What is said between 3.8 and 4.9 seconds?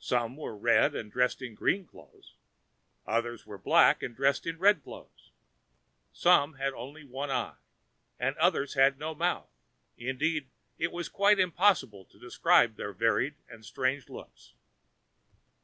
and dressed in red